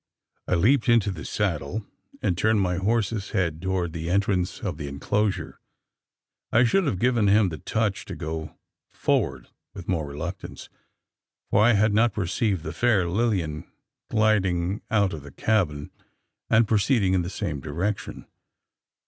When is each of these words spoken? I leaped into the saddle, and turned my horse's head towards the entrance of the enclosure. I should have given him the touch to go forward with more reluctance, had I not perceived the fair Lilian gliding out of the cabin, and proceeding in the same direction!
I 0.47 0.55
leaped 0.55 0.89
into 0.89 1.11
the 1.11 1.23
saddle, 1.23 1.85
and 2.23 2.35
turned 2.35 2.59
my 2.59 2.77
horse's 2.77 3.29
head 3.37 3.61
towards 3.61 3.93
the 3.93 4.09
entrance 4.09 4.61
of 4.61 4.77
the 4.77 4.87
enclosure. 4.87 5.59
I 6.51 6.63
should 6.63 6.85
have 6.85 6.97
given 6.97 7.27
him 7.27 7.49
the 7.49 7.59
touch 7.59 8.05
to 8.05 8.15
go 8.15 8.57
forward 8.91 9.49
with 9.75 9.87
more 9.87 10.07
reluctance, 10.07 10.69
had 11.51 11.85
I 11.91 11.93
not 11.93 12.13
perceived 12.13 12.63
the 12.63 12.73
fair 12.73 13.07
Lilian 13.07 13.71
gliding 14.09 14.81
out 14.89 15.13
of 15.13 15.21
the 15.21 15.29
cabin, 15.31 15.91
and 16.49 16.67
proceeding 16.67 17.13
in 17.13 17.21
the 17.21 17.29
same 17.29 17.59
direction! 17.59 18.25